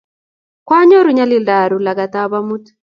[0.67, 2.65] Kwanyoru nyalilda aru langat ab amut